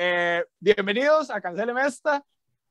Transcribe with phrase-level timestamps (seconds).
[0.00, 2.24] eh, bienvenidos a Cancele esta.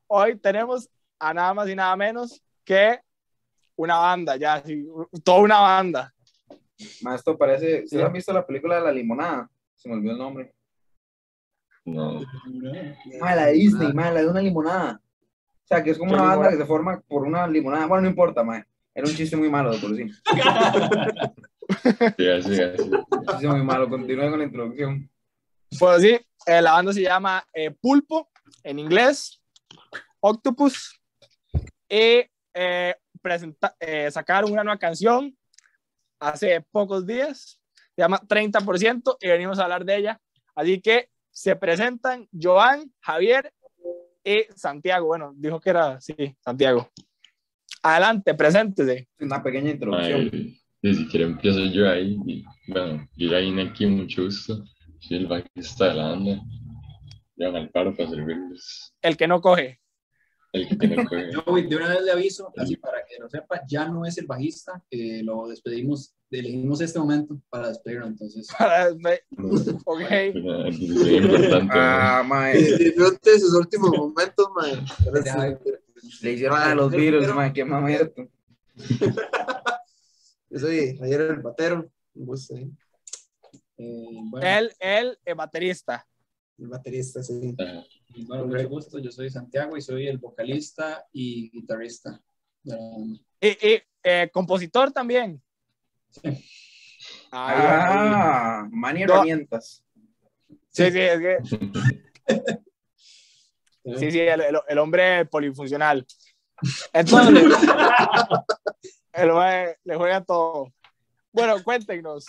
[0.06, 2.98] Hoy tenemos a nada más y nada menos que
[3.76, 4.88] una banda, ya, sí,
[5.22, 6.14] toda una banda.
[7.02, 7.84] Más esto parece.
[7.84, 9.50] ¿Ustedes han visto la película de la limonada?
[9.76, 10.54] Se me olvidó el nombre.
[11.84, 12.22] No.
[13.20, 14.98] Ah, la de Disney, mae, la de una limonada.
[14.98, 16.56] O sea, que es como ¿Qué una banda limonada?
[16.56, 17.86] que se forma por una limonada.
[17.86, 18.64] Bueno, no importa, mae.
[18.94, 20.10] Era un chiste muy malo de por sí.
[22.16, 23.06] Siga, siga, siga.
[23.10, 23.88] Un chiste muy malo.
[23.90, 25.10] Continúe con la introducción.
[25.78, 28.30] Pues sí, eh, la banda se llama eh, Pulpo,
[28.62, 29.40] en inglés,
[30.20, 31.00] Octopus,
[31.88, 32.22] y
[32.54, 35.36] eh, presenta- eh, sacaron una nueva canción
[36.18, 37.60] hace pocos días,
[37.94, 40.20] se llama 30%, y venimos a hablar de ella.
[40.54, 43.52] Así que se presentan Joan, Javier
[44.24, 45.06] y Santiago.
[45.06, 46.90] Bueno, dijo que era, sí, Santiago.
[47.82, 49.08] Adelante, preséntese.
[49.20, 50.30] Una pequeña introducción.
[50.32, 52.16] Ay, si quiere empiezo yo ahí.
[52.66, 54.64] Bueno, yo ya vine aquí, mucho gusto.
[55.10, 56.40] El bajista de la banda.
[57.36, 58.92] Llevan al paro para servirles.
[59.00, 59.80] El que no coge.
[60.52, 61.30] El que tiene que...
[61.32, 64.26] Yo de una vez le aviso, así para que lo sepa, ya no es el
[64.26, 68.48] bajista, eh, lo despedimos, elegimos este momento para despedirlo, entonces.
[68.58, 69.22] Para despe-
[69.84, 70.10] ok.
[70.10, 71.72] Es importante.
[71.74, 72.56] Ah, mae.
[72.56, 74.84] Disfrute sus últimos momentos, man.
[76.22, 77.52] Le hicieron a los virus, mae.
[77.52, 78.28] Qué mamerto.
[80.50, 82.68] Yo soy ayer el batero, un gusto, ¿eh?
[83.78, 86.06] Eh, bueno, Él, él, el baterista.
[86.58, 87.54] el baterista, sí.
[87.58, 87.84] Ajá.
[88.26, 92.20] bueno, mucho gusto, yo soy Santiago y soy el vocalista y guitarrista
[92.62, 93.20] de la banda.
[93.40, 95.40] Y, y, eh, compositor también.
[96.10, 96.28] Sí.
[97.30, 99.14] Ay, Ah, mani No.
[99.14, 99.84] herramientas.
[100.70, 101.38] Sí, sí, es que.
[103.98, 106.06] Sí, sí, el, el- el hombre polifuncional.
[106.92, 107.42] Entonces,
[109.14, 109.30] el
[109.84, 110.74] le juega todo.
[111.32, 112.26] Bueno, cuéntenos.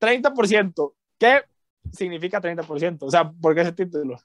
[0.00, 0.94] 30%.
[1.18, 1.42] ¿Qué
[1.92, 2.98] significa 30%?
[3.02, 4.18] O sea, ¿por qué ese título?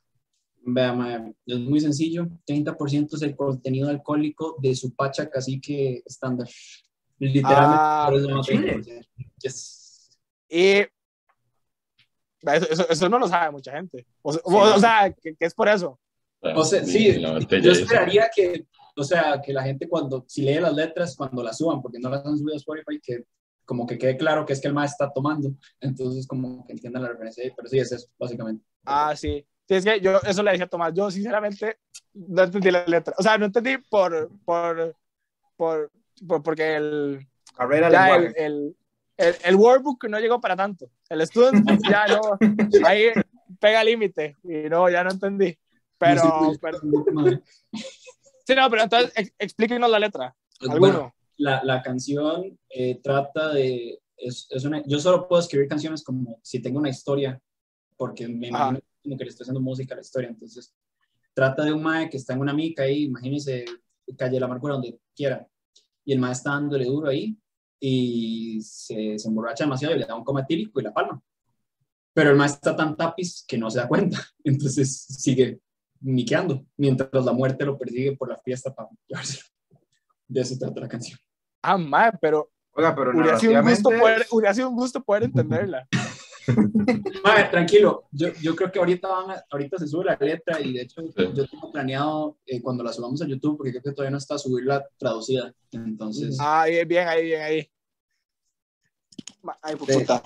[0.62, 6.48] Vea, mae, es muy sencillo, 30% es el contenido alcohólico de su pacha cacique estándar.
[7.18, 8.74] Literalmente, Ah, por eso se llama Chile.
[8.78, 9.08] 30%.
[9.42, 10.18] Yes.
[10.50, 10.86] Y.
[12.42, 14.06] Eso, eso- eso no lo sabe mucha gente.
[14.22, 16.00] O, sea- o- o sea, que, que es por eso.
[16.42, 20.74] O sea, sí, yo esperaría que, o sea, que la gente cuando, si lee las
[20.74, 23.24] letras, cuando las suban, porque no las han subido a Spotify, que
[23.70, 27.04] como que quede claro que es que el maestro está tomando, entonces como que entiendan
[27.04, 28.66] la referencia ahí, pero sí, es eso, básicamente.
[28.84, 29.46] Ah, sí.
[29.68, 30.92] Sí, es que yo eso le dije a Tomás.
[30.96, 31.78] Yo, sinceramente,
[32.16, 33.14] no entendí la letra.
[33.20, 34.32] O sea, no entendí por.
[34.44, 34.96] por,
[35.56, 35.92] por,
[36.28, 37.28] por- porque el.
[37.56, 38.76] Carrera ya el, el,
[39.18, 40.90] el, el workbook no llegó para tanto.
[41.08, 42.22] El student ya no.
[42.88, 43.12] Ahí
[43.60, 44.36] pega límite.
[44.44, 45.56] Y no, ya no entendí.
[46.00, 46.24] Pero.
[46.60, 46.80] Pero
[48.48, 50.36] sí, no, pero entonces ex- explíquenos la letra.
[50.60, 51.16] Bueno, Alguno.
[51.40, 56.40] La, la canción eh, trata de, es, es una, yo solo puedo escribir canciones como
[56.44, 57.42] si tengo una historia,
[57.98, 60.76] porque me imagino como que le estoy haciendo música a la historia, entonces
[61.34, 63.66] trata de un mae que está en una mica ahí, imagínense,
[64.18, 65.48] calle de la amargura, donde quiera,
[66.04, 67.38] y el mae está dándole duro ahí,
[67.80, 71.22] y se, se emborracha demasiado y le da un coma etílico y la palma.
[72.14, 75.62] Pero el mae está tan tapiz que no se da cuenta, entonces sigue
[76.02, 79.46] miqueando, mientras la muerte lo persigue por la fiesta para llevárselo.
[80.28, 81.18] De eso trata la canción.
[81.62, 85.04] Ah, madre, pero Oiga, pero hubiera sido, un gusto narrativamente- poder, hubiera sido un gusto
[85.04, 85.88] poder entenderla.
[87.24, 90.74] Mae, tranquilo, yo, yo creo que ahorita, van a- ahorita se sube la letra y
[90.74, 91.30] de hecho Sí.
[91.34, 94.38] yo tengo planeado eh, cuando la subamos a YouTube, porque creo que todavía no está
[94.38, 95.54] subirla traducida.
[95.72, 97.72] Entonces, Ah, ahí, bien, ahí, bien, ahí.
[99.44, 100.22] Ma- Ay, puta.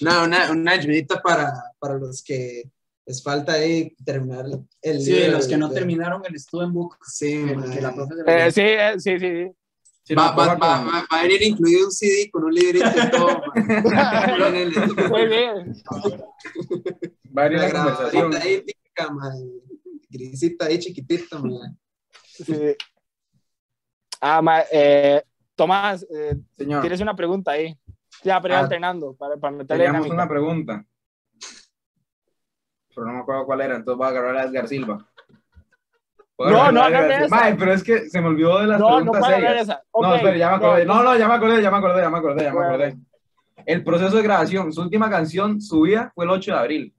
[0.00, 2.70] Una, una, una ayudita para, para los que
[3.06, 4.46] les falta ahí terminar
[4.82, 7.70] el sí, libro los que no de- terminaron el student book, Sí, que, mae.
[7.74, 8.50] que la profe se lo Eh, dio.
[8.52, 9.50] sí, eh, sí, sí, sí.
[10.06, 13.10] Sí, va, va, va, va- va a venir incluido un CD con un librito y
[13.10, 13.42] todo.
[15.10, 15.74] Muy bien.
[17.36, 18.34] Va a Una la conversación.
[18.36, 19.08] ahí típica.
[20.08, 21.38] Grisita ahí chiquitita.
[22.22, 22.76] Sí.
[24.20, 25.22] Ah, ma- eh,
[25.56, 27.76] Tomás, eh, Señor, tienes una pregunta ahí.
[28.22, 28.60] Ya, pero Ah.
[28.60, 30.86] alternando para, para meterle teníamos una pregunta.
[32.94, 35.04] Pero no me acuerdo cuál era, entonces voy a agarrar a Edgar Silva.
[36.36, 37.28] ¿Puedo No, no, no, no, esa.
[37.34, 39.62] Mae, pero es que se me olvidó de las No, no preguntas hablar serias.
[39.62, 39.82] esa.
[39.94, 40.84] No, Ok, espera, ya me acordé.
[40.84, 42.96] No, no, no, ya me acordé, ya me acordé, ya me acordé, ya me acordé.
[43.64, 46.94] El proceso de grabación, su última canción subida fue el 8 de abril.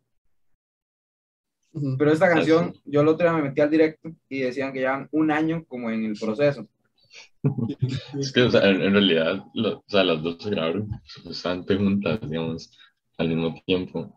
[1.99, 5.07] Pero esta canción, yo el otro día me metí al directo y decían que llevan
[5.11, 6.67] un año como en el proceso.
[8.19, 10.89] Es que, o sea, en, en realidad, lo- o sea, las dos se grabaron
[11.23, 12.71] bastante juntas, digamos,
[13.17, 14.13] al mismo tiempo.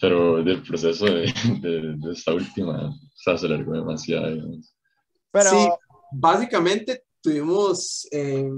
[0.00, 4.74] Pero del proceso de, de, de esta última, o sea, se alargó demasiado, digamos.
[5.30, 5.68] Pero, Sí,
[6.12, 8.50] básicamente tuvimos, eh,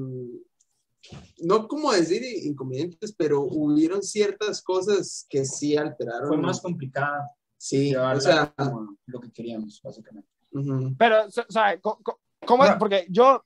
[1.38, 6.28] no como decir inconvenientes, pero hubieron ciertas cosas que sí alteraron.
[6.28, 7.30] Fue más complicada.
[7.56, 10.28] Sí, o sea, como lo que queríamos, básicamente.
[10.52, 10.94] ujú.
[10.98, 11.98] Pero, o sea, ¿cómo?
[12.46, 12.76] Bueno.
[12.78, 13.44] Porque yo,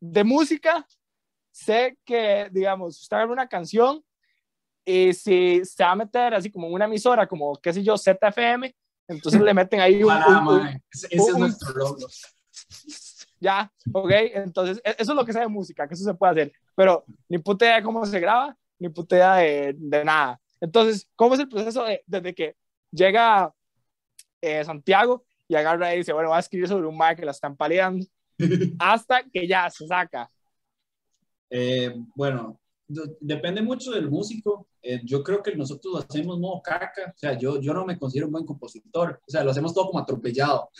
[0.00, 0.86] de música,
[1.50, 4.02] sé que, digamos, usted agarra una canción
[4.90, 8.74] y si se va a meter así como una emisora, como, qué sé yo, ZFM,
[9.08, 10.12] entonces le meten ahí un...
[10.12, 10.82] Un- un- mae.
[10.90, 12.06] Ese, es un- nuestro logro.
[13.40, 16.32] ya, ok, entonces e- eso es lo que sé de música, que eso se puede
[16.32, 20.40] hacer, pero ni puta idea de cómo se graba, ni puta idea de, de nada.
[20.60, 22.56] Entonces, ¿cómo es el proceso de- desde que
[22.92, 23.52] llega
[24.42, 27.30] eh, Santiago y agarra y dice, bueno, va a escribir sobre un mae que la
[27.32, 28.04] están paliando,
[28.78, 30.30] hasta que ya se saca?
[31.50, 32.60] Eh, bueno,
[33.20, 34.68] depende mucho del músico.
[34.82, 37.12] Eh, yo creo que nosotros lo hacemos modo caca.
[37.14, 39.20] O sea, yo, yo no me considero un buen compositor.
[39.26, 40.70] O sea, lo hacemos todo como atropellado.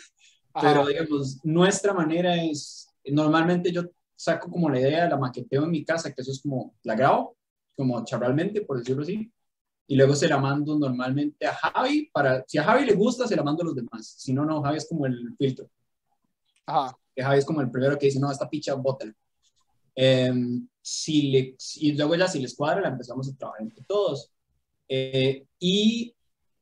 [0.55, 0.89] Pero, Ajá.
[0.89, 3.85] digamos, nuestra manera es, normalmente yo
[4.21, 7.37] saco como la idea, la maqueteo en mi casa, que eso es como, la grabo,
[7.75, 9.33] como chabralmente, por decirlo así,
[9.87, 13.35] y luego se la mando normalmente a Javi, para, si a Javi le gusta, se
[13.35, 15.71] la mando a los demás, si no, no, Javi es como el filtro,
[16.67, 16.95] Ajá.
[17.15, 19.15] que Javi es como el primero que dice, no, esta picha, bótala.
[20.03, 24.33] Em, si le, y luego ya si les cuadra, la empezamos a trabajar entre todos.
[24.89, 26.15] Eh, y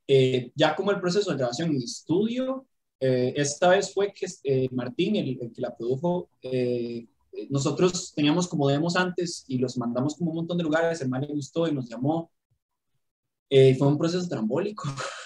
[0.08, 2.66] eh, ya como el proceso de grabación en estudio,
[2.98, 8.12] eh, esta vez fue que eh, Martín, el, el que la produjo, eh, eh, nosotros
[8.12, 11.28] teníamos como demos antes y los mandamos como un montón de lugares, el man le
[11.28, 12.32] gustó y nos llamó.
[13.50, 14.82] Eh, fue un proceso trambólico.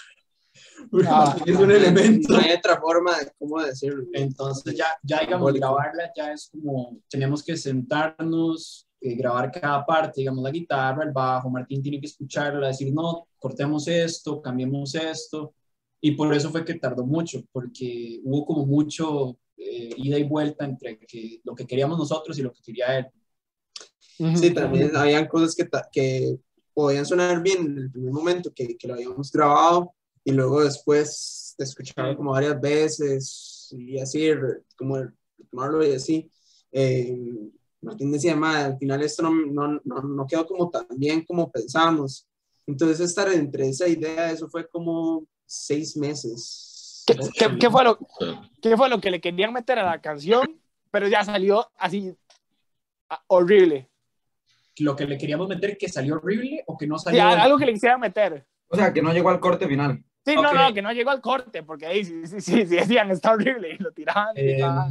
[1.07, 1.35] Ah.
[1.45, 2.33] Es un elemento.
[2.33, 4.05] No hay otra forma de cómo decirlo.
[4.13, 5.67] Entonces ya, ya digamos, Simbólico.
[5.67, 11.11] grabarla ya es como, tenemos que sentarnos, eh, grabar cada parte, digamos, la guitarra, el
[11.11, 15.53] bajo, Martín tiene que escucharla, decir, no, cortemos esto, cambiemos esto,
[15.99, 20.65] y por eso fue que tardó mucho, porque hubo como mucho eh, ida y vuelta
[20.65, 23.07] entre que, lo que queríamos nosotros y lo que quería él.
[24.35, 26.37] Sí, también habían cosas que, que
[26.73, 29.93] podían sonar bien en el primer momento que, que lo habíamos grabado
[30.23, 34.29] y luego después de escucharlo como varias veces y así,
[34.77, 34.97] como
[35.49, 36.29] tomarlo y así.
[36.71, 37.15] eh,
[37.81, 41.51] Martín decía, "Ma, al final esto no, no, no, no quedó como tan bien como
[41.51, 42.25] pensamos.
[42.65, 47.03] Entonces estar entre esa idea, eso fue como seis meses.
[47.05, 47.99] ¿Qué, qué- qué fue lo,
[48.61, 50.61] ¿Qué fue lo que le querían meter a la canción?
[50.89, 52.15] Pero ya salió así
[53.09, 53.89] ah, horrible.
[54.77, 57.27] Lo que le queríamos meter que salió horrible o que no Sí, salió...
[57.27, 58.47] algo que le quisieran meter.
[58.69, 60.03] O sea, que no llegó al corte final.
[60.25, 63.11] Sí, no, no, que no llegó al corte, porque ahí sí, sí, sí, sí decían
[63.11, 64.33] está horrible y lo tiraban.
[64.35, 64.89] Eh, ah.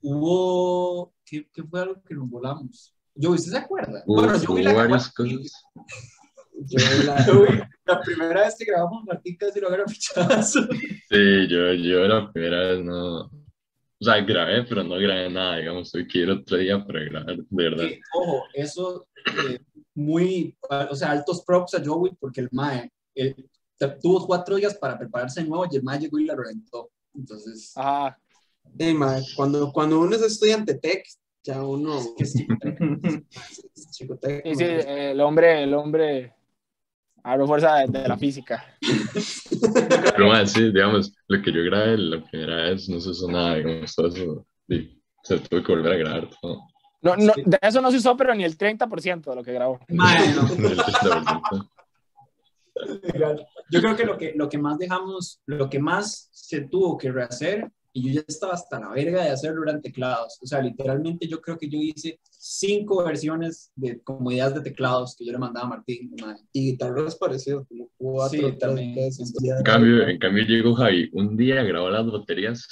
[0.00, 2.94] hubo, ¿qué, ¿qué fue algo que nos volamos?
[3.14, 4.02] Yo, ¿usted se acuerda?
[4.06, 5.52] hubo, bueno, yo vi la varias cosas.
[6.58, 10.60] Yo la- Yo vi la primera vez que grabamos Martín casi lo agarra a pichazo.
[10.72, 13.20] Sí, yo, yo la primera vez no.
[13.20, 15.92] O sea, grabé, pero no grabé nada, digamos.
[15.92, 17.84] Que ir otro día para grabar, de verdad.
[17.84, 19.06] Que, ojo, eso,
[19.50, 19.60] eh,
[19.94, 22.90] muy, o sea, altos props a Joey, porque el Mae
[23.80, 26.90] eh, tuvo cuatro días para prepararse de nuevo y el Mae llegó y la reventó.
[27.14, 28.18] Entonces, Ajá.
[28.78, 31.04] Sí, ma, cuando, cuando uno es estudiante tech,
[31.42, 32.46] ya uno que sí,
[33.74, 34.42] es chico tech.
[34.44, 36.34] Sí, sí, el hombre, el hombre
[37.22, 38.64] abrió fuerza de, de la física.
[40.12, 43.56] Pero más, sí, digamos, lo que yo grabé la primera vez no se usó nada,
[43.56, 44.46] digamos, todo eso.
[44.68, 46.60] sí, se tuve que volver a grabar todo.
[47.02, 49.80] No, no, de eso no se usó, pero ni el 30% de lo que grabó.
[49.88, 50.42] Mae, no.
[52.84, 53.46] El 30%.
[53.70, 57.10] Yo creo que lo que, lo que más dejamos, lo que más se tuvo que
[57.10, 60.38] rehacer, y yo ya estaba hasta la verga de hacerlo, eran teclados.
[60.42, 65.16] O sea, literalmente yo creo que yo hice cinco versiones de como ideas de teclados
[65.16, 66.14] que yo le mandaba a Martín.
[66.20, 66.36] mae.
[66.52, 68.94] Y guitarra es parecido, como cuatro Sí, también.
[68.98, 72.68] En cambio, en cambio llegó Javi, un día grabó las baterías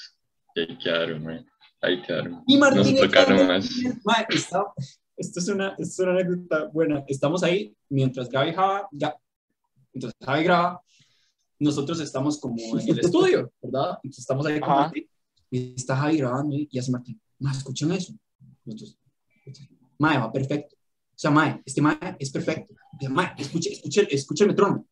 [0.54, 1.46] y ahí quedaron, man.
[1.80, 2.42] Ahí quedaron.
[2.46, 3.70] Y Martín tocaron estaba- más.
[4.04, 4.64] Mae, está-
[5.16, 7.02] esto, es una, esto es una anécdota buena.
[7.06, 9.16] Estamos ahí mientras Gaby Ga-
[9.94, 10.82] mientras Javi graba,
[11.58, 13.98] nosotros estamos como en el estudio, ¿verdad?
[14.02, 14.80] Entonces estamos ahí con Ajá.
[14.82, 15.08] Martín
[15.50, 18.12] y está Javi grabando y hace Martín, Mae, escuchen eso.
[18.64, 18.98] Nosotros,
[19.98, 20.74] Mae, va perfecto.
[20.76, 22.74] O sea, Mae, este Mae es perfecto.
[23.08, 24.86] Mae, escuche, escuche, escuche el metrónomo.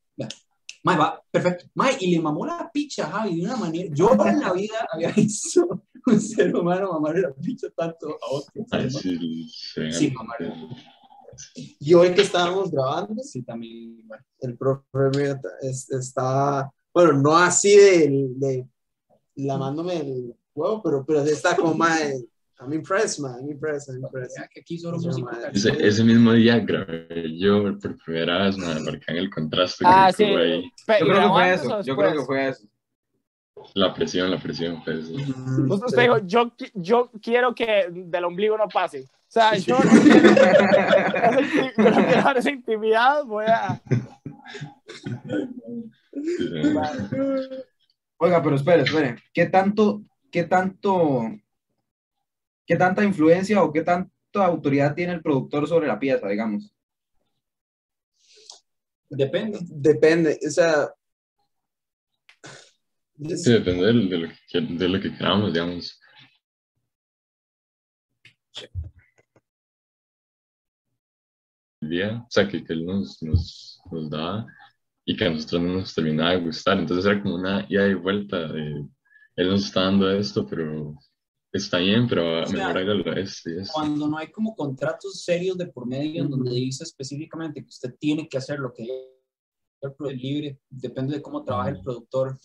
[0.84, 1.66] Mae, va perfecto.
[1.74, 3.88] Mae, y le mamó la picha a Javi de una manera.
[3.94, 8.90] Yo en la vida había visto un ser humano mamarle la picha tanto a otro.
[8.90, 10.14] Sí, sí, Sí.
[11.80, 14.06] Y hoy que estábamos grabando, Sí, también.
[14.06, 14.24] bueno.
[14.40, 18.66] el profe es- está, bueno, no así de, de
[19.36, 22.00] lamándome el huevo, pero, pero está como más,
[22.60, 24.36] I'm impressed, man, I'm impressed, I'm impressed.
[24.36, 25.30] Ya que aquí solo Esa música.
[25.32, 25.50] madre.
[25.54, 30.12] Ese, ese mismo día grabé yo por primera vez, man, marcan el contraste Ah, que
[30.24, 30.30] sí.
[30.30, 30.62] tuve ahí.
[30.62, 31.82] Yo creo que ¿grabó fue eso.
[31.82, 32.68] Yo creo que fue eso.
[33.74, 35.06] La presión, la presión, pues.
[35.06, 35.14] sí.
[35.96, 39.02] Dijo, yo, yo quiero que del ombligo no pase.
[39.02, 43.80] O sea, yo no quiero, esa inti- yo no quiero dar esa intimidad, voy a...
[46.12, 46.62] Sí,
[48.18, 49.16] Oiga, pero espere, espere.
[49.32, 51.22] ¿Qué tanto, qué tanto,
[52.66, 56.72] qué tanta influencia o qué tanta autoridad tiene el productor sobre la pieza, digamos?
[59.08, 59.58] Depende.
[59.62, 60.88] Depende, o sea.
[63.18, 66.00] Sí, depende de, lo que, de lo que queramos, digamos.
[71.80, 74.46] Día, o sea, que, que él nos, nos, nos daba
[75.04, 76.78] y que a nosotros no nos terminaba de gustar.
[76.78, 78.86] Entonces era como una ida y vuelta de
[79.36, 80.94] él nos está dando esto, pero
[81.52, 83.72] está bien, pero O sea, mejor esto esto.
[83.74, 87.94] Cuando no hay como contratos serios de por medio en donde dice específicamente que usted
[87.98, 88.84] tiene que hacer lo que
[89.80, 92.38] el pro- libre, depende de cómo trabaja el productor.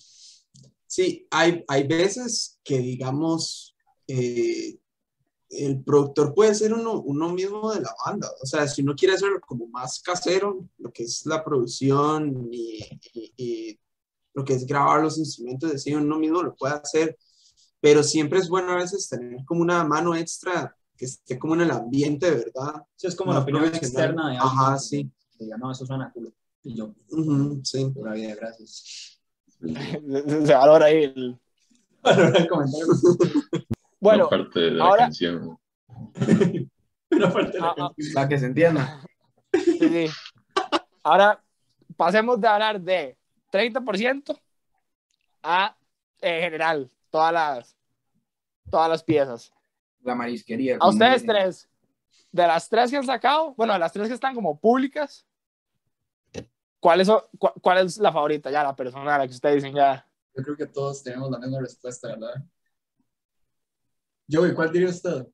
[0.87, 3.75] Sí, hay, hay veces que, digamos,
[4.07, 4.79] eh,
[5.49, 8.29] el productor puede ser uno, uno mismo de la banda.
[8.41, 12.79] O sea, si uno quiere hacerlo como más casero, lo que es la producción y,
[13.13, 13.79] y- y
[14.33, 17.17] lo que es grabar los instrumentos, de sí, uno mismo lo puede hacer.
[17.79, 21.61] Pero siempre es bueno a veces tener como una mano extra que esté como en
[21.61, 22.81] el ambiente, ¿verdad?
[22.97, 24.59] Eso es como la opinión externa de alguien.
[24.59, 25.11] Ajá, sí.
[25.37, 26.33] Que diga, no, eso suena culo.
[26.63, 27.85] Y yo, Ujú, sí.
[27.93, 29.16] pura vida, gracias.
[30.45, 31.03] Se valora ahí.
[31.05, 31.39] el-
[32.01, 32.87] Para el comentario.
[33.99, 35.57] Bueno, Una parte de la ahora- canción.
[37.11, 37.91] Una parte de la Ah, ah.
[37.95, 38.13] canción.
[38.13, 39.01] Para que se entienda.
[39.53, 40.05] sí, sí.
[41.03, 41.41] Ahora
[41.95, 43.17] pasemos de hablar de
[43.51, 44.37] 30%
[45.43, 45.75] a
[46.19, 47.75] en general, todas las,
[48.71, 49.53] todas las piezas.
[50.01, 50.77] La marisquería.
[50.79, 51.27] A ustedes dicen.
[51.27, 51.69] tres,
[52.31, 55.26] de las tres que han sacado, bueno, de las tres que están como públicas,
[56.87, 58.49] ¿cuál es, cu- cuál es la favorita?
[58.49, 60.07] Ya, la personal, la que ustedes dicen ya.
[60.33, 62.35] Yo creo que todos tenemos la misma respuesta, ¿verdad?
[64.31, 65.27] Joey, ¿cuál diría usted?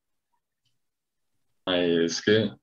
[1.66, 2.60] Ay, es que, o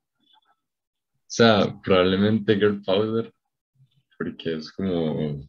[1.28, 3.32] sea, probablemente Girl Powder,
[4.18, 5.40] porque es como,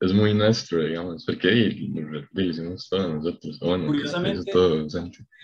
[0.00, 4.86] es muy nuestro, digamos, porque y, lo hicimos todos nosotros, bueno, Curiosamente- todo.
[4.86, 4.94] Es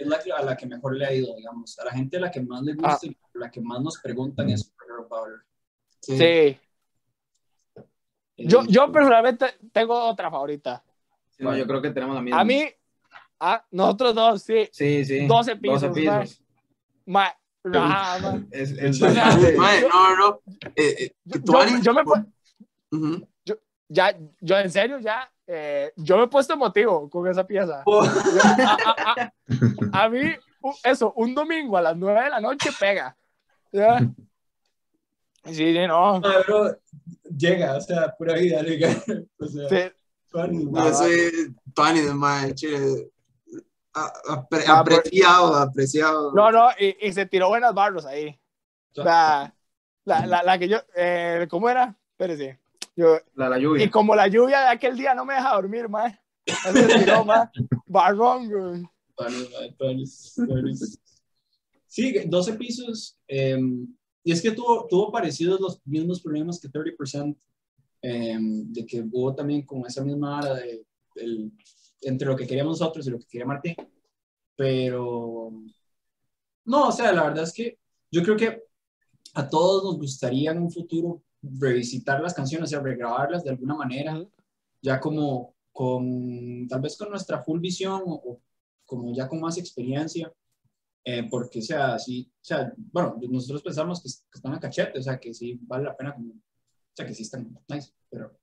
[0.06, 1.78] la que- a la que mejor le ha ido, digamos.
[1.80, 4.48] A la gente a la que más le gusta y la que más nos preguntan
[4.48, 5.40] es Girl Power.
[6.00, 6.16] Sí.
[6.16, 6.58] Sí.
[8.46, 10.82] Yo, yo personalmente tengo otra favorita.
[11.30, 12.40] Sí, no, yo creo que tenemos la misma.
[12.40, 12.64] A mí,
[13.38, 14.68] a nosotros dos, sí.
[14.72, 15.26] Sí, sí.
[15.26, 16.20] 12 pisos, 12 mae.
[16.22, 16.42] pisos.
[17.06, 18.40] Ma, ma.
[18.50, 19.52] Es, es O sea, bastante.
[19.58, 20.40] Mae, no, no.
[20.76, 22.02] Eh, eh, Yo, yo- yo me,
[23.88, 27.82] ya, yo en serio, ya, eh, yo me he puesto emotivo con esa pieza.
[27.86, 29.32] Yo- a, a-
[29.92, 30.20] a- a mí,
[30.84, 33.16] eso, un domingo a las 9 de la noche pega.
[33.72, 33.98] ¿Ya?
[35.44, 36.16] Sí, sí, no.
[36.16, 36.76] Ah, bro,
[37.36, 38.90] llega, o sea, pura vida, liga.
[39.38, 39.92] O sea, Sí,
[40.28, 40.94] funny, Yo mae.
[40.94, 43.10] soy Tony de mae, chile.
[43.94, 46.32] A- apre- Ah, apreciado, apreciado.
[46.32, 48.38] no, no, y, y se tiró buenas barros ahí.
[48.94, 49.52] La,
[50.04, 51.96] la, la, la que yo, eh, ¿cómo era?
[52.12, 52.58] Espérese.
[52.94, 53.90] Yo, La, la y lluvia.
[53.90, 56.14] como la lluvia de aquel día no me deja dormir, más.
[56.46, 57.50] Se tiró, ma.
[57.86, 58.82] Barrón, güey.
[59.16, 60.06] Funny, mae, funny,
[60.36, 60.74] funny.
[61.86, 63.16] Sí, 12 pisos.
[63.26, 63.58] eh,
[64.24, 67.38] y es que tuvo, tuvo parecidos los mismos problemas que 30%,
[68.02, 70.84] eh, de que hubo también como esa misma área de,
[71.16, 71.52] el-
[72.02, 73.76] entre lo que queríamos nosotros y lo que quería Martín.
[74.56, 75.52] Pero,
[76.64, 77.78] no, o sea, la verdad es que
[78.10, 78.62] yo creo que
[79.34, 83.74] a todos nos gustaría en un futuro revisitar las canciones, o sea, regrabarlas de alguna
[83.74, 84.24] manera,
[84.82, 88.40] ya como con, tal vez con nuestra full visión o, o
[88.86, 90.32] como ya con más experiencia,
[91.04, 94.98] eh, porque, o sea, sí, o sea, bueno, nosotros pensamos que, que están a cachete,
[94.98, 98.36] o sea, que sí vale la pena, como, o sea, que sí están nice, pero,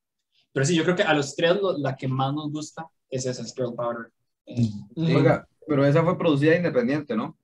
[0.51, 3.25] pero sí, yo creo que a los tres lo- la que más nos gusta es
[3.25, 4.11] esa, es Girl Powder.
[4.45, 7.37] Eh, Oiga, pero esa fue producida independiente, ¿no?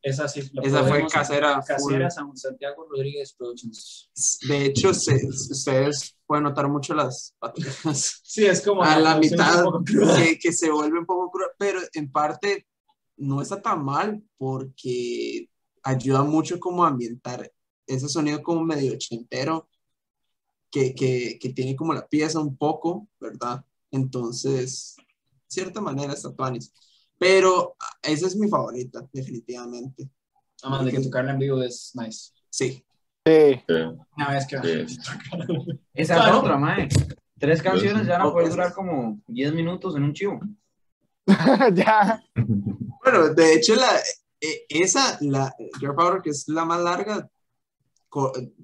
[0.00, 2.08] esa sí, la Esa fue casera Casera.
[2.08, 4.08] San Santiago Rodríguez Productions.
[4.48, 9.30] De hecho, se- ustedes pueden notar mucho las baterías Sí, es como a la es
[9.32, 10.16] mitad cruda.
[10.16, 12.66] que, que se vuelve un poco cruel, pero en parte
[13.18, 15.48] no está tan mal porque
[15.82, 17.52] ayuda mucho como a ambientar
[17.86, 19.68] ese sonido como medio ochentero
[20.70, 23.64] que, que, que tiene como la pieza un poco, ¿verdad?
[23.90, 25.04] Entonces, de
[25.46, 26.72] cierta manera está tuanis.
[27.18, 30.08] Pero ah, esa es mi favorita, definitivamente.
[30.62, 32.32] Además de que tocarla en vivo es nice.
[32.50, 32.84] Sí.
[33.24, 33.62] Sí.
[34.16, 34.86] Una vez que
[35.94, 36.32] Esa Claro.
[36.32, 36.88] es otra, mae.
[37.38, 38.56] Tres canciones ya no puede pues.
[38.56, 40.40] durar como 10 minutos en un chivo.
[41.74, 42.22] ya.
[43.02, 43.98] Bueno, de hecho, la,
[44.40, 47.28] eh, esa, la Girl Power, que es la más larga,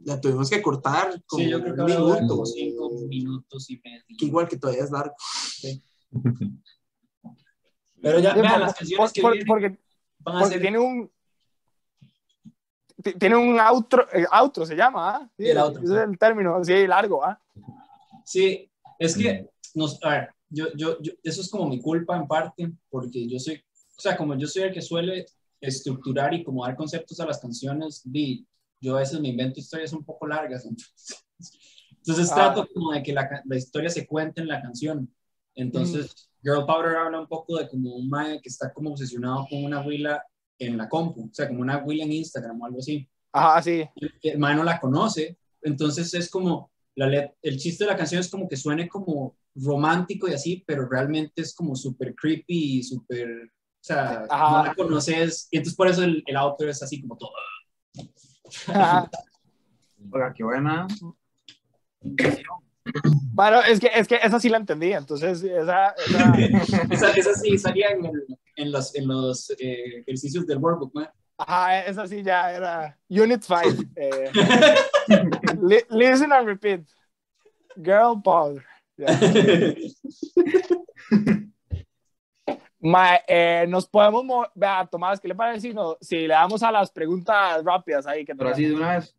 [0.05, 2.91] la tuvimos que cortar como Sí, yo creo que un ahora dura minuto, como cinco
[3.09, 4.03] minutos y medio.
[4.19, 5.15] que igual que todavía es largo.
[8.03, 9.79] Pero ya, Sí, vean, por- las canciones que por- vienen porque,
[10.19, 11.11] van a porque ser tiene un
[13.03, 15.31] ti- tiene un outro, eh, outro se llama, ¿ah?
[15.37, 15.99] Sí, El outro, ese sí.
[15.99, 17.41] es el término, sí, largo, ¿ah?
[18.25, 22.27] Sí, Es que, nos, a ver, yo, yo, yo, eso es como mi culpa en
[22.29, 23.63] parte, porque yo soy,
[23.97, 25.27] o sea, como yo soy el que suele
[25.61, 28.47] estructurar y como dar conceptos a las canciones, vi,
[28.81, 31.25] yo a veces me invento historias un poco largas, entonces,
[31.97, 32.35] entonces Ah.
[32.35, 35.13] trato como de que la, la historia se cuente en la canción.
[35.55, 39.65] Entonces, Girl Powder habla un poco de como un mae que está como obsesionado con
[39.65, 40.23] una huila
[40.59, 43.85] en la compu, o sea, como una huila en Instagram o algo así Ajá, sí.
[44.23, 48.29] el mae no la conoce, entonces es como, la el chiste de la canción es
[48.29, 53.51] como que suene como romántico y así, pero realmente es como súper creepy y súper,
[53.85, 54.59] o sea, Ajá.
[54.59, 57.33] no la conoces, y entonces por eso el, el autor es así como todo.
[58.69, 59.11] Ajá.
[60.11, 60.87] Oiga, qué buena.
[63.35, 66.35] Bueno, es que, es que esa sí la entendí, entonces esa, esa-
[66.91, 68.27] Esa, esa sí salía en, el-
[68.57, 71.09] en los, en los eh, ejercicios del workbook, mae.
[71.37, 73.83] ajá, esa sí ya era Unit 5.
[73.97, 74.33] eh,
[75.63, 76.81] li- listen and repeat.
[77.77, 78.65] Girl power.
[78.97, 79.09] Ya.
[82.87, 86.63] Ma, eh, nos podemos, mo- vea, Tomás, ¿qué le parece si, no- si le damos
[86.63, 88.27] a las preguntas rápidas ahí?
[88.27, 89.17] Que Pero así de una vez.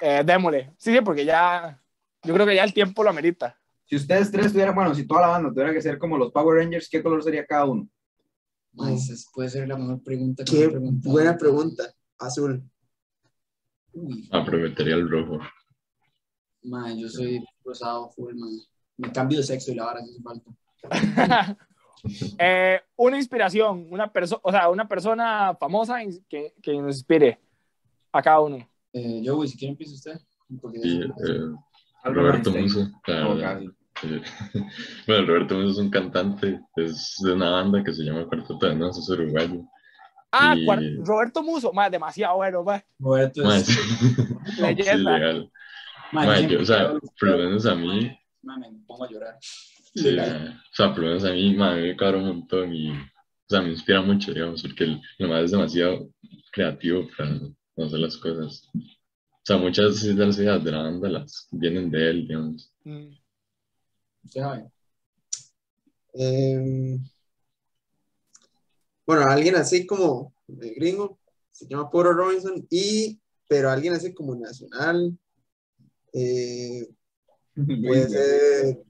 [0.00, 0.72] Eh, démosle.
[0.76, 1.80] Sí, sí, porque ya,
[2.24, 3.56] yo creo que ya el tiempo lo amerita.
[3.84, 6.58] Si ustedes tres tuvieran, bueno, si toda la banda tuviera que ser como los Power
[6.58, 7.88] Rangers, ¿qué color sería cada uno?
[8.72, 11.84] Mae, esa puede ser la mejor pregunta que Qué buena pregunta.
[12.18, 12.62] Azul.
[13.92, 15.38] Uy, Ah, pero metería el rojo.
[16.64, 18.50] mae, yo soy rosado full, mae.
[18.96, 20.50] Me cambio de sexo y la vara si hace falta.
[22.38, 27.38] Eh, una inspiración, una persona, o sea, una persona famosa que, que nos inspire
[28.12, 28.68] a cada uno.
[28.92, 30.20] Eh, yo, si quiere empieza usted.
[30.60, 31.08] Porque Y eh,
[32.04, 32.50] Roberto.
[32.52, 32.88] Muso.
[33.06, 33.80] Eh,
[35.06, 38.88] Bueno, Roberto Muso es un cantante, es de una banda que se llama Cuarteto de
[38.88, 39.64] es uruguayo.
[40.30, 42.84] Ah, Y- Roberto Muso, más demasiado bueno, ma.
[42.98, 43.66] Roberto es...
[43.66, 43.72] sí,
[44.56, 45.18] sí, Leyenda.
[45.18, 45.52] legal.
[46.12, 49.38] Mae, siempre yo, o sea, por lo menos a mí, me pongo a llorar.
[49.94, 52.94] Sí, o sea, por lo menos a mí, mae, me cabra un montón y, o
[53.48, 56.10] sea, me inspira mucho, digamos, porque el, lo más es demasiado
[56.52, 57.30] creativo para
[57.86, 58.68] hacer las cosas.
[58.74, 62.72] O sea, muchas de las ideas de la banda las vienen de él, digamos.
[62.84, 63.14] Mm.
[66.14, 66.98] Em,
[69.06, 71.18] bueno, alguien así como de gringo,
[71.50, 75.16] se llama Puro Robinson, y, pero alguien así como nacional,
[76.12, 76.88] eh,
[77.54, 78.87] puede ser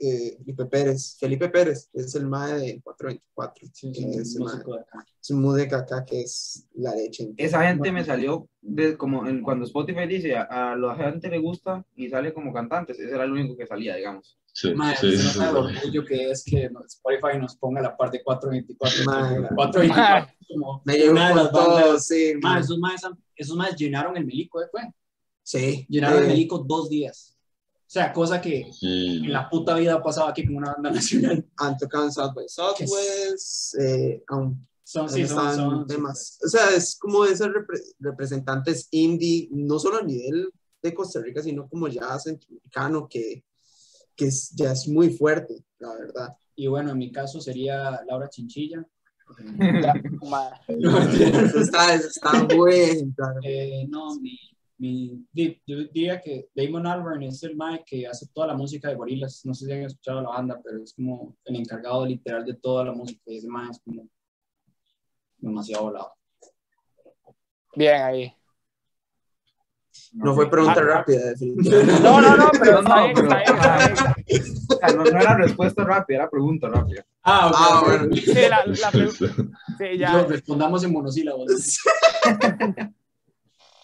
[0.00, 1.16] eh, Felipe Pérez.
[1.18, 5.04] Felipe Pérez es el mae de 424, Sí, es, mae- músico de acá.
[5.20, 7.32] es un música acá que es la leche.
[7.36, 11.38] Esa gente me salió de, como en, cuando Spotify dice a, a la gente le
[11.38, 12.98] gusta y sale como cantantes.
[12.98, 14.38] Ese era el único que salía, digamos.
[14.52, 19.04] Sí, Mae, sí, sí, el orgullo que es que Spotify nos ponga la parte 424.
[19.04, 19.48] Mae.
[19.54, 21.52] 424 como Me una de bandas.
[21.52, 22.32] todo, sí.
[22.40, 22.60] Mae.
[22.60, 24.66] esos han- esos llenaron el Melico, ¿eh?
[24.70, 24.80] Fue.
[25.42, 25.84] Sí.
[25.90, 27.35] Llenaron el eh, Melico dos días.
[27.86, 29.22] O sea, cosa que Sí.
[29.24, 31.46] en la puta vida ha pasado aquí con una banda nacional.
[31.56, 36.38] han tocado en South by Southwest, eh, aún Son, sí, son, están son temas.
[36.44, 40.50] O sea, es como de esos repre- representantes indie, no solo a nivel
[40.82, 43.44] de Costa Rica, sino como ya centroamericano, que,
[44.14, 46.28] que es- ya es muy fuerte, la verdad.
[46.56, 48.84] Y bueno, en mi caso sería Laura Chinchilla.
[50.30, 50.50] Ma.
[50.68, 53.40] Eso está, eso está muy claro.
[53.42, 54.38] Eh, no, mi,
[54.78, 55.24] mi,
[55.66, 59.44] yo diría que Damon Albarn es el mae que hace toda la música de Gorillaz.
[59.44, 62.84] No sé si han escuchado la banda, pero es como el encargado literal de toda
[62.84, 63.22] la música.
[63.26, 64.06] Y ese mae es como
[65.38, 66.12] demasiado volado.
[67.74, 68.32] Bien ahí.
[70.12, 70.84] No fue pregunta Ah.
[70.84, 72.00] rápida, definitivamente.
[72.02, 73.28] No, no, no, pero No, pero-
[74.94, 77.04] no, no era respuesta rápida, era pregunta rápida.
[77.22, 78.14] Ah, Ah, bueno.
[78.14, 80.22] Sí, la, la pre- sí, ya.
[80.24, 81.80] Respondamos en monosílabos.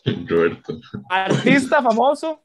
[0.29, 0.79] Roberto.
[1.11, 2.43] Artista famoso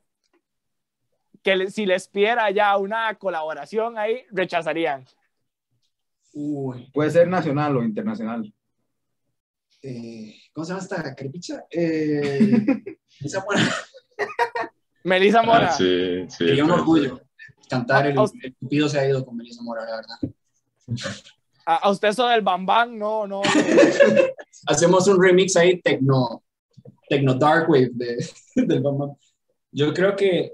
[1.43, 5.05] que le- si les pidiera ya una colaboración ahí, rechazarían.
[6.33, 8.53] Uy, Puede ser nacional o internacional.
[9.81, 11.63] eh, ¿cómo se llama esta crepicha?
[11.71, 12.65] Eh,
[13.21, 13.71] esa buena.
[15.03, 15.67] Melissa Mora.
[15.69, 16.45] Ah, sí, sí.
[16.47, 17.21] Sería un puede orgullo
[17.69, 20.17] cantar el, Ah, el Cupido se ha ido con Melissa Mora, la verdad.
[21.65, 23.41] A, a usted eso del Bam Bam, no, no.
[23.41, 23.49] no.
[24.67, 26.43] Hacemos un remix ahí, tecno,
[27.09, 28.17] tecno dark wave de,
[28.55, 29.15] del Bam Bam.
[29.71, 30.53] Yo creo que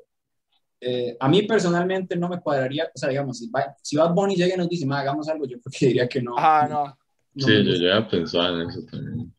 [0.82, 3.50] eh, a mí personalmente no me cuadraría, o sea, digamos, si,
[3.82, 6.22] si Bad Bunny llega y nos dice, "Ma, hagamos algo, yo creo que diría que
[6.22, 6.38] no.
[6.38, 6.98] Ajá, no.
[7.36, 7.86] No Sí, yo gusta.
[7.86, 9.34] ya pensaba en eso también.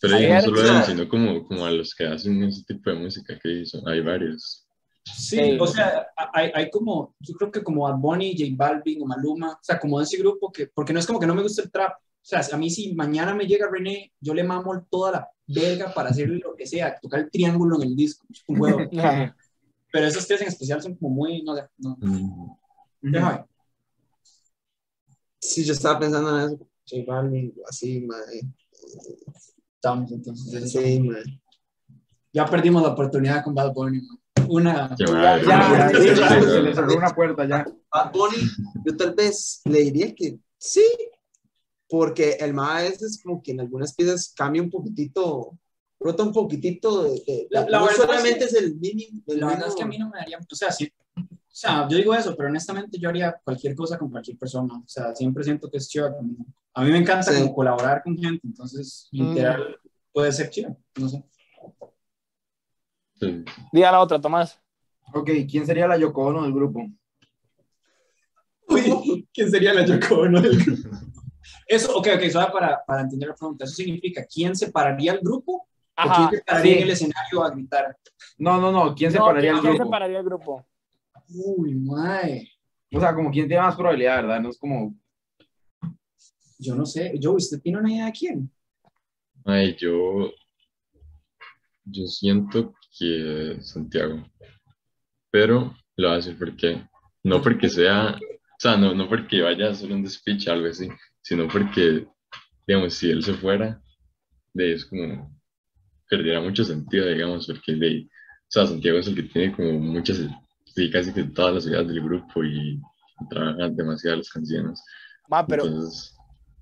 [0.00, 2.90] Pero Ayer- no solo a él, sino como, como a los que hacen ese tipo
[2.90, 3.82] de música que hizo.
[3.88, 4.64] Hay varios.
[5.02, 9.06] Sí, o sea, hay, hay como, yo creo que como Bad Bunny, J Balvin o
[9.06, 11.42] Maluma, o sea, como de ese grupo que, porque no es como que no me
[11.42, 11.94] gusta el trap,
[12.28, 16.10] sea, a mí si mañana me llega René, yo le mamo toda la verga para
[16.10, 18.80] hacerle lo que sea, tocar el triángulo en el disco, un huevo.
[19.90, 21.96] Pero esos tres en especial son como muy, no sé, no.
[22.00, 22.56] Mm,
[23.00, 23.44] Déjame.
[25.40, 26.68] Sí, yo estaba pensando en eso.
[26.86, 28.42] J Balvin, así, mae.
[29.74, 30.70] Estamos, entonces.
[30.70, 31.22] Sí, mae.
[32.34, 34.02] Ya perdimos la oportunidad con Bad Bunny.
[34.02, 34.18] man.
[34.50, 34.94] Una.
[34.98, 37.66] Ya, madre, ya, ya, ya, se le cerró una puerta ya.
[37.90, 38.36] Bad Bunny,
[38.84, 40.84] yo tal vez le diría que sí,
[41.88, 45.58] porque el mae a veces como que en algunas piezas cambia un poquitito,
[46.00, 49.22] rota un poquitito de, de- La- la no verdad solamente es es, el mínimo.
[49.26, 51.22] el La verdad es mínimo- que a mí no me daría, o sea, sí, o
[51.60, 55.14] sea, yo digo eso, pero honestamente yo haría cualquier cosa con cualquier persona, o sea,
[55.14, 56.14] siempre siento que es chido.
[56.74, 57.40] A mí me encanta Sí.
[57.40, 59.28] como colaborar con gente, entonces, Mm.
[59.30, 59.76] literal,
[60.12, 61.24] puede ser chido, no sé.
[63.20, 63.44] Sí.
[63.72, 64.60] Di a la otra, Tomás.
[65.12, 66.86] Ok, ¿quién sería la Yoko Ono del grupo?
[68.68, 70.88] Uy, ¿quién sería la Yoko Ono del grupo?
[71.66, 75.52] Eso, ok, ok, solo para, para entender la pregunta, eso significa, ¿quién separaría el grupo
[75.56, 76.28] o Ajá.
[76.28, 76.78] quién separaría sí.
[76.78, 77.96] en el escenario a gritar?
[78.38, 79.84] No, no, no, ¿quién No, separaría el ¿quién grupo?
[79.84, 80.66] separaría el grupo?
[81.30, 82.48] Uy, mae,
[82.92, 84.40] O sea, como quién tiene más probabilidad, ¿verdad?
[84.40, 84.94] No es como...
[86.58, 88.50] yo no sé, yo, ¿usted tiene una idea de quién?
[89.44, 90.30] Ay, yo,
[91.84, 94.26] yo siento que Santiago,
[95.30, 96.82] pero lo voy a decir porque,
[97.22, 100.66] no porque sea, o sea, no, no porque vaya a hacer un speech o algo
[100.68, 100.88] así,
[101.22, 102.06] sino porque,
[102.66, 103.80] digamos, si él se fuera,
[104.54, 105.36] de es como,
[106.08, 110.20] perdiera mucho sentido, digamos, porque de, o sea, Santiago es el que tiene como muchas,
[110.74, 112.80] sí, casi que todas las ideas del grupo y
[113.28, 114.82] trabaja demasiado las canciones.
[115.28, 116.16] Ma, pero Entonces,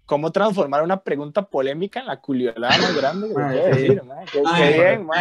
[0.04, 3.82] ¿cómo transformar una pregunta polémica en la culiolada más grande que se Ma, puede sí.
[3.82, 4.24] decir, ma?
[4.24, 5.14] Qué, Ay, qué bien, ma.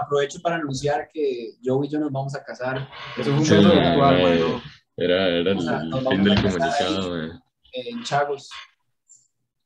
[0.00, 3.54] Aprovecho para anunciar que Joe y yo nos vamos a casar Eso es un Sí,
[3.54, 4.62] beso virtual,
[4.96, 7.16] era, era el, O sea, el fin del comunicado,
[7.72, 8.50] en Chagos,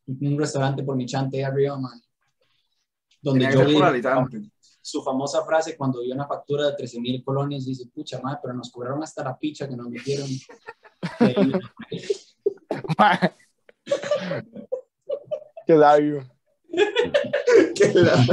[0.07, 2.01] un restaurante por mi chante ahí arriba, man.
[3.21, 3.75] Donde Tenía yo vi
[4.85, 8.53] su famosa frase cuando vio una factura de 13 mil colones, dice, pucha, madre, pero
[8.55, 10.29] nos cobraron hasta la picha que nos metieron.
[15.67, 16.25] Qué sabio.
[17.75, 18.25] Que la-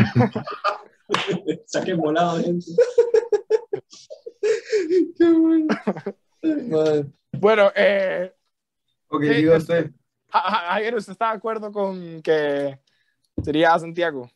[1.66, 2.66] Saquen volado, gente.
[5.18, 5.68] Qué bueno.
[7.34, 8.34] Bueno, eh,
[9.10, 9.92] Ok, diga usted.
[10.32, 12.80] Ja- Ja- Javier, ¿usted está de acuerdo con que
[13.44, 14.30] sería Santiago?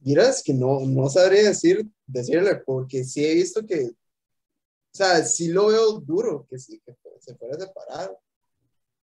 [0.00, 5.48] Miras que no, no sabría decir, decirle, porque sí he visto que, o sea, sí
[5.48, 8.18] lo veo duro, que sí, que se a separar,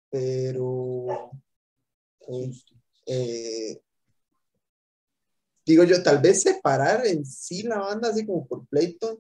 [0.10, 1.32] pero,
[2.26, 2.66] pues,
[3.06, 3.80] eh,
[5.64, 9.20] digo yo, tal vez separar en sí la banda, así como por pleito,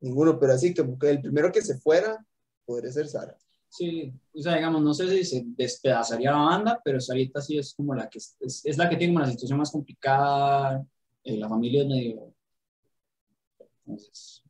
[0.00, 2.24] ninguno, pero así que el primero que se fuera
[2.64, 3.36] podría ser Sara.
[3.74, 7.72] Sí, o sea, digamos, no sé si se despedazaría la banda, pero ahorita sí es
[7.74, 10.84] como la que es, es la que tiene como la situación más complicada,
[11.24, 12.34] eh, la familia es medio...
[13.86, 14.42] Entonces,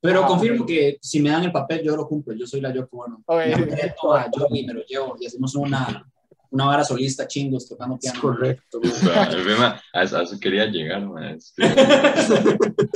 [0.00, 0.68] pero Ah, confirmo ok.
[0.68, 3.22] que si me dan el papel, yo lo cumplo, yo soy la Yoko Ono.
[3.26, 3.38] Ok.
[3.48, 6.10] Me meto a Joey, me lo llevo y hacemos una,
[6.50, 8.18] una vara solista chingos tocando piano.
[8.18, 8.80] correcto.
[8.82, 11.34] O sea, el tema, a, eso, a eso quería llegar, mae.
[11.34, 11.62] Este,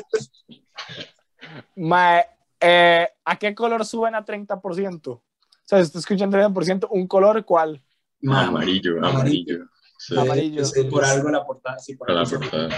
[1.77, 2.23] Ma,
[2.59, 5.21] eh, ¿A qué color suben a 30%?
[5.73, 7.83] Sea, si usted escucha 30%, ¿un color cuál?
[8.21, 9.09] Ma, amarillo, amarillo.
[9.55, 9.69] amarillo.
[9.99, 10.65] Sí, Amarillo.
[10.67, 12.39] Sí, Por algo la portada, sí, por la algo.
[12.41, 12.69] portada.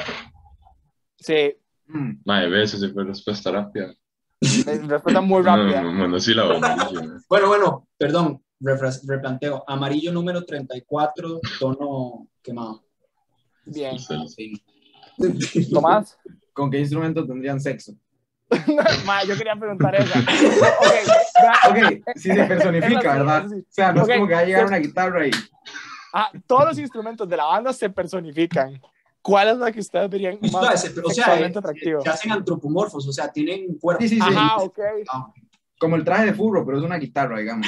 [1.18, 3.92] Sí, Mm, Mae, ves, esa fue respuesta rápida.
[4.40, 5.82] es respuesta muy rápida.
[5.82, 7.02] No, monosílabo, amarillo.
[7.02, 7.18] mae.
[7.28, 9.64] Bueno, bueno, perdón, replanteo.
[9.66, 12.84] Amarillo número 34, tono quemado.
[13.66, 13.98] Bien.
[13.98, 14.52] Sí.
[15.72, 16.16] Tomás.
[16.52, 17.92] ¿Con qué instrumento tendrían sexo?
[19.06, 20.12] Ma, yo quería preguntar eso.
[20.18, 21.76] Ok, va, Ok,
[22.16, 23.46] si se personifica, sí, ¿verdad?
[23.48, 23.54] sí.
[23.60, 25.30] O sea, no es como que va a llegar una guitarra y...
[26.12, 28.80] ah, todos los instrumentos de la banda se personifican.
[29.22, 32.00] ¿Cuál es la que ustedes verían O más se- o sea, sexualmente eh, atractivo?
[32.02, 34.02] se hacen antropomorfos, o sea, tienen cuerpo.
[34.02, 34.22] Sí, sí, sí.
[34.22, 34.78] Ajá, ok.
[35.78, 37.66] Como el traje de furro, pero es una guitarra, digamos.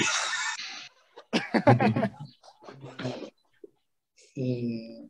[4.39, 5.09] Eh,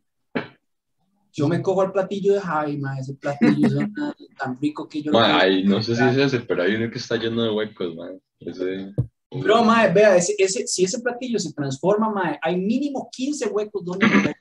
[1.37, 3.73] yo me cojo el platillo de Jaime, ese platillo es
[4.37, 7.15] tan, rico que yo ay, no sé si es ese, pero hay uno que está
[7.15, 8.19] lleno de huecos, mae.
[8.39, 8.91] Ese.
[9.29, 13.85] Pero, mae, vea, ese, ese- si ese platillo se transforma, mae, hay mínimo 15 huecos
[13.85, 14.07] donde.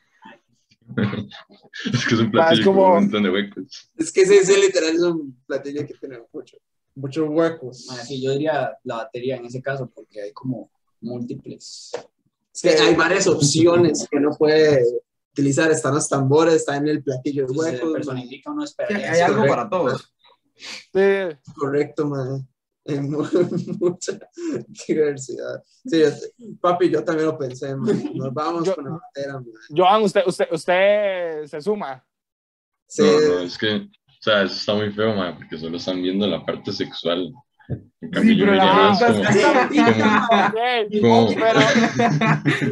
[1.93, 3.91] Es que es un es platillo como- con un montón de huecos.
[3.99, 6.57] Es que ese, ese literal es un platillo que tiene mucho,
[6.95, 7.87] muchos huecos.
[7.89, 10.71] Mae, sí, yo diría la batería en ese caso, porque hay como
[11.03, 11.91] múltiples.
[12.55, 14.83] Es que hay varias opciones que uno puede
[15.37, 15.71] utilizar.
[15.71, 17.69] Están los tambores, está en el platillo de uno Sí,
[18.65, 19.13] esperaría.
[19.13, 19.57] hay algo correcto.
[19.57, 20.15] para todos.
[20.57, 21.53] Sí.
[21.55, 22.49] Correcto, man.
[22.89, 23.25] Hay mu-
[23.81, 24.19] mucha
[24.89, 25.63] diversidad.
[25.85, 26.03] Sí,
[26.61, 28.11] papi, yo también lo pensé, man.
[28.15, 29.47] Nos vamos Yo- con la bandera, man.
[29.77, 32.03] Joan, usted, usted, usted se suma.
[32.89, 33.89] Sí, No, no, es que, o
[34.23, 37.33] sea, eso está muy feo, mae, porque solo están viendo la parte sexual.
[37.69, 39.37] En cambio, Sí, yo pero me la llamo es pregunta es-
[41.01, 41.61] como, Ok, como- pero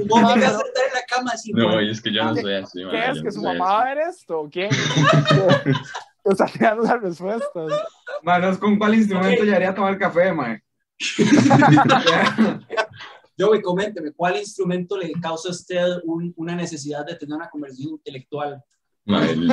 [0.09, 1.53] ¿Cómo te vas a sentar en la cama así?
[1.53, 3.19] no, es que yo no ¿Qué- soy así, ¿qué es?
[3.19, 4.69] ¿Que no su mamá va a ver esto o qué?
[6.25, 7.73] Está tirando las respuestas.
[8.23, 10.63] Manos, ¿con cuál instrumento llevaría a tomar café, mae?
[13.37, 17.51] Yo, güey, coménteme, ¿cuál instrumento le causa a usted un- una necesidad de tener una
[17.51, 18.63] conversación intelectual?
[19.07, 19.51] Mae, el,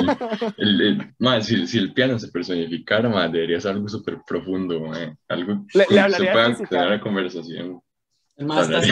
[0.57, 0.81] el-
[1.19, 4.81] el- si, si el piano se personificara, mae, debería ser algo súper profundo,
[5.27, 7.81] algo Le- le que se de pueda tener a conversación.
[8.37, 8.91] El más está así,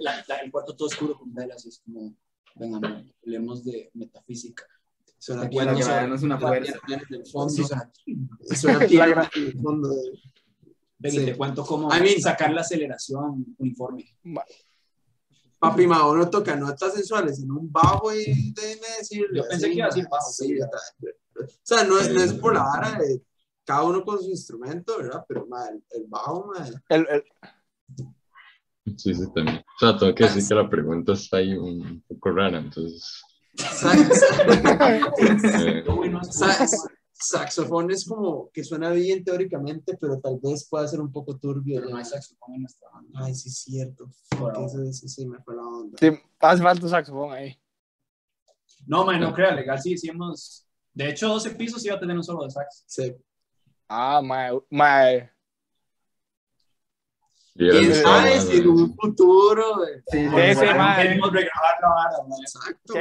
[0.00, 2.14] la- la- el cuarto todo oscuro con velas, es como,
[2.56, 4.64] venga, hablemos de metafísica.
[5.18, 5.48] Suena la
[5.82, 6.78] sobre- no es una la- fuerza.
[7.08, 7.50] del fondo.
[7.54, 7.90] Suena-
[8.54, 9.88] Suena La bien gra- en el fondo.
[10.98, 11.24] Ven, y Sí.
[11.26, 14.04] te cuento cómo I mean- sacar la aceleración uniforme.
[15.70, 19.38] Papi, ma, uno toca notas sensuales en un bajo y déjeme decirle.
[19.38, 20.58] Yo pensé así, que iba a decir bajo, sí.
[20.60, 23.22] O sea, no es, no es por la vara de
[23.64, 25.24] cada uno con su instrumento, ¿verdad?
[25.26, 27.24] Pero ma, el, el bajo, ma, El, el-
[28.98, 29.58] Sí, sí, también.
[29.58, 33.22] O sea, tengo que decir que la pregunta está ahí un poco rara, entonces.
[33.56, 34.22] sax-
[35.66, 40.68] eh, Lo bueno es- sax- saxofón es como que suena bien teóricamente, pero tal vez
[40.68, 41.80] pueda ser un poco turbio.
[41.80, 43.20] Pero no hay saxofón en nuestra banda.
[43.22, 44.08] Ay, sí, es cierto.
[44.30, 45.96] Eso, eso sí me fue la onda.
[45.98, 47.58] sí, hace falta un saxofón ahí.
[48.86, 50.66] No, man, no crea, legal, sí, hemos...
[50.92, 52.84] De hecho, 12 pisos iba a tener un solo de sax.
[52.86, 53.16] Sí.
[53.88, 55.30] Ah, mae, mae.
[57.54, 59.84] y era ¿Quién sabe si en un futuro?
[59.86, 61.02] eh, Sí, Sí, sí, bueno, mae.
[61.02, 62.38] Queremos regrabar la vara, man.
[62.40, 62.94] Exacto.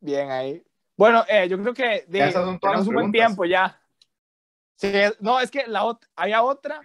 [0.00, 0.62] Bien ahí.
[0.96, 3.80] Bueno, eh, yo creo que de- Ya esas son todas tenemos un buen tiempo ya.
[4.76, 6.80] Sí, no, es que la ot- había otra,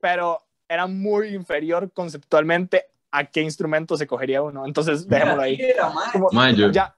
[0.00, 4.66] pero era muy inferior conceptualmente a qué instrumento se cogería uno.
[4.66, 5.58] Entonces, dejémoslo ahí.
[5.80, 5.92] Man.
[6.12, 6.94] Como- Mae, yo, ya,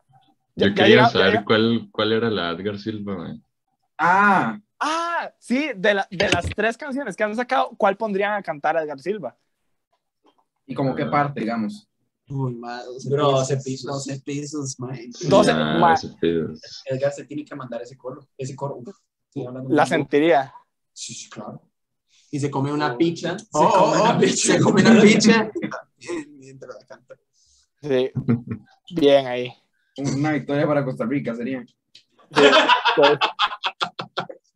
[0.55, 3.41] yo ya quería ya saber cuál, cuál era la Edgar Silva, mae.
[3.99, 8.43] Ah, Ah, sí, de, la- de las tres canciones que han sacado, ¿cuál pondrían a
[8.43, 9.35] cantar a Edgar Silva?
[10.67, 11.89] ¿y como qué parte, digamos?
[12.29, 13.49] Uy, ma, 12 Bro, pisos.
[13.49, 14.05] 12 pisos.
[14.07, 14.93] 12 pisos, ma.
[15.29, 15.95] Doce- Ah, mae.
[15.95, 16.49] ese pedo.
[16.87, 18.27] Edgar se tiene que mandar ese coro.
[18.37, 18.83] Ese coro.
[19.69, 20.53] La sentiría.
[20.93, 21.61] Sí, sí, claro.
[22.31, 22.99] Y se come una Oh.
[22.99, 23.39] picha.
[23.39, 24.37] Se come una picha.
[24.55, 25.51] Se come una picha.
[26.39, 27.15] Mientras la canta.
[27.83, 28.11] Sí.
[28.95, 29.53] Bien ahí.
[29.99, 31.65] Una victoria para Costa Rica sería.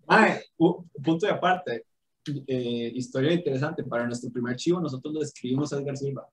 [0.07, 1.85] Mae, u- punto de aparte.
[2.47, 3.85] Eh, historia interesante.
[3.85, 6.27] Para nuestro primer chivo, nosotros le escribimos a Edgar Silva.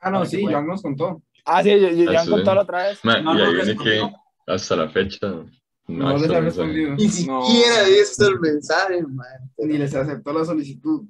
[0.00, 1.22] Ah, no, sí, Joan nos contó.
[1.44, 2.30] ah, sí, Ah, sí.
[2.30, 2.98] contado la otra vez.
[3.04, 4.02] No, y no, ahí viene que
[4.46, 5.46] hasta la fecha no,
[5.88, 6.94] No, ha les ha respondido.
[6.94, 9.26] Ni No, siquiera visto el mensaje, man.
[9.58, 11.06] ni les aceptó la solicitud.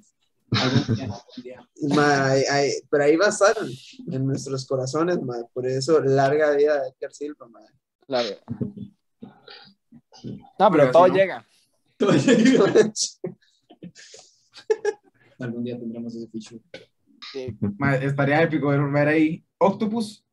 [2.89, 3.55] Pero ahí va a estar
[4.11, 5.35] en nuestros corazones, ma.
[5.53, 7.59] Por eso, larga vida de Edgar Silva, ma.
[8.05, 8.29] Claro.
[10.23, 11.45] No, pero Pero todo si no- llega.
[15.39, 16.61] Algún día tendremos ese fichu.
[17.33, 17.57] Sí.
[17.77, 20.23] Ma, estaría épico ver, ver ahí Octopus,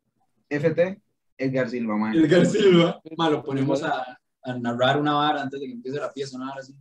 [0.48, 1.00] FT,
[1.38, 2.14] Edgar Silva, man.
[2.14, 3.00] Edgar Silva.
[3.16, 6.48] Ma, lo ponemos a, a narrar una vara antes de que empiece la pieza, una
[6.50, 6.74] vara así.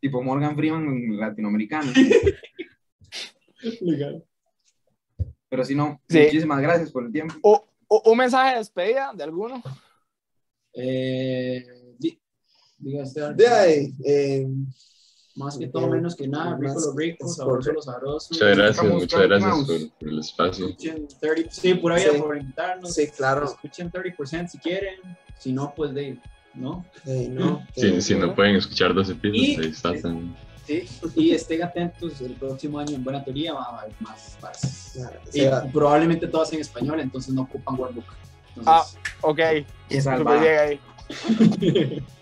[0.00, 1.92] Tipo Morgan Freeman latinoamericano.
[3.80, 4.24] Legal.
[5.48, 6.20] Pero si no, Sí.
[6.20, 7.34] muchísimas gracias por el tiempo.
[7.42, 9.62] O- o- ¿Un mensaje de despedida de alguno?
[10.74, 11.64] Eh,
[11.98, 12.20] di-
[12.78, 14.46] diga usted, De ahí, eh,
[15.36, 18.28] más que todo, menos que nada, rico lo rico, sabroso lo sabroso.
[18.32, 20.66] Muchas gracias, muchas gracias por, por el espacio.
[20.68, 22.18] Escuchen 30, sí, pura vida Sí.
[22.18, 22.94] por invitarnos.
[22.94, 23.44] sí, claro.
[23.44, 24.94] Escuchen 30% si quieren,
[25.38, 26.18] si no, pues de,
[26.54, 26.84] ¿no?
[27.06, 29.92] Eh, no, Si, eh, si no pueden escuchar 12 pisos, Y- ahí está.
[30.66, 35.20] Sí, y estén atentos, el próximo año en Buena Teoría va a haber más claro,
[35.32, 38.04] Y probablemente todas en español, entonces no ocupan workbook.
[38.64, 38.82] Ah.
[38.84, 39.36] Entonces, Ok.
[39.36, 40.40] Qué Súper salvada.
[40.40, 42.02] bien ahí.